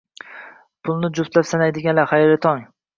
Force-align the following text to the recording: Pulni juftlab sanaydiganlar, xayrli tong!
Pulni 0.89 1.13
juftlab 1.21 1.47
sanaydiganlar, 1.53 2.13
xayrli 2.15 2.45
tong! 2.51 2.71